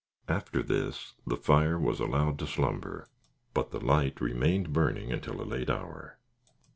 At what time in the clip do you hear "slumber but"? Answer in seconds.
2.47-3.69